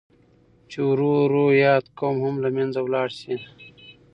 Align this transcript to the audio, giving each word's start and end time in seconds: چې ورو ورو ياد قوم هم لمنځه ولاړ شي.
چې 0.69 0.79
ورو 0.89 1.09
ورو 1.21 1.45
ياد 1.63 1.85
قوم 1.99 2.15
هم 2.25 2.35
لمنځه 2.43 2.79
ولاړ 2.83 3.09
شي. 3.19 3.35